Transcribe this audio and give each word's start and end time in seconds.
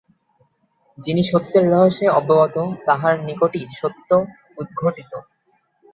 যিনি 0.97 1.21
সত্যের 1.23 1.65
রহস্য 1.71 2.01
অবগত, 2.19 2.55
তাঁহার 2.85 3.15
নিকটই 3.27 3.63
সত্য 3.79 4.09
উদ্ঘাটিত 4.57 5.11
হয়। 5.15 5.29